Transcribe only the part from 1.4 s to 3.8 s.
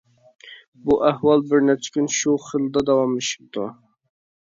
بىر نەچچە كۈن شۇ خىلدا داۋاملىشىپتۇ.